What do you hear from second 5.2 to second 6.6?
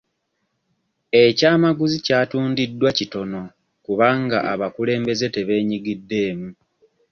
tebeenyigiddemu.